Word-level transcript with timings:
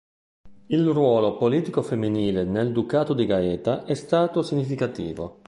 Il 0.65 0.87
ruolo 0.89 1.37
politico 1.37 1.83
femminile 1.83 2.43
nel 2.43 2.71
ducato 2.71 3.13
di 3.13 3.27
Gaeta 3.27 3.85
è 3.85 3.93
stato 3.93 4.41
significativo. 4.41 5.37